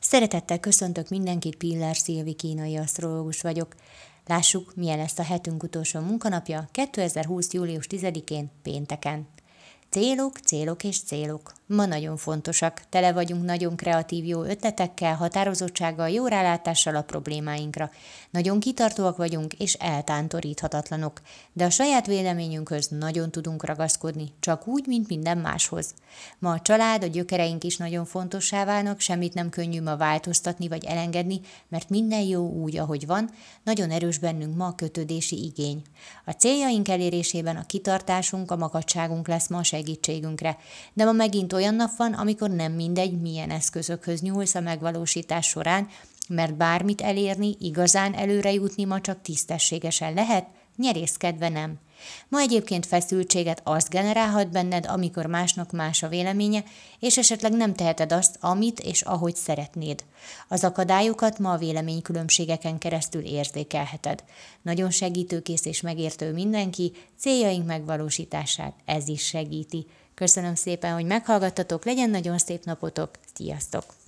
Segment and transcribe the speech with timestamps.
[0.00, 3.74] Szeretettel köszöntök mindenkit, Piller Szilvi kínai asztrológus vagyok.
[4.26, 7.52] Lássuk, milyen lesz a hetünk utolsó munkanapja 2020.
[7.52, 9.28] július 10-én, pénteken.
[9.90, 11.52] Célok, célok és célok.
[11.66, 12.82] Ma nagyon fontosak.
[12.88, 17.90] Tele vagyunk nagyon kreatív jó ötletekkel, határozottsággal, jó rálátással a problémáinkra.
[18.30, 21.20] Nagyon kitartóak vagyunk és eltántoríthatatlanok.
[21.52, 25.94] De a saját véleményünkhöz nagyon tudunk ragaszkodni, csak úgy, mint minden máshoz.
[26.38, 30.84] Ma a család, a gyökereink is nagyon fontossá válnak, semmit nem könnyű ma változtatni vagy
[30.84, 33.30] elengedni, mert minden jó úgy, ahogy van,
[33.64, 35.82] nagyon erős bennünk ma a kötődési igény.
[36.24, 40.56] A céljaink elérésében a kitartásunk, a makadságunk lesz ma a segítségünkre.
[40.92, 45.88] De ma megint olyan nap van, amikor nem mindegy, milyen eszközökhöz nyúlsz a megvalósítás során,
[46.28, 51.78] mert bármit elérni, igazán előre jutni ma csak tisztességesen lehet, nyerészkedve nem.
[52.28, 56.64] Ma egyébként feszültséget azt generálhat benned, amikor másnak más a véleménye,
[56.98, 60.04] és esetleg nem teheted azt, amit és ahogy szeretnéd.
[60.48, 64.24] Az akadályokat ma a véleménykülönbségeken keresztül érzékelheted.
[64.62, 69.86] Nagyon segítőkész és megértő mindenki, céljaink megvalósítását ez is segíti.
[70.14, 73.99] Köszönöm szépen, hogy meghallgattatok, legyen nagyon szép napotok, sziasztok!